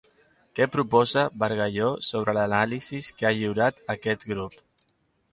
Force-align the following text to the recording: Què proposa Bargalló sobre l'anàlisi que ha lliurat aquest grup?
Què 0.59 0.65
proposa 0.75 1.25
Bargalló 1.43 1.89
sobre 2.07 2.33
l'anàlisi 2.37 3.01
que 3.19 3.27
ha 3.31 3.33
lliurat 3.41 3.83
aquest 3.95 4.25
grup? 4.33 4.57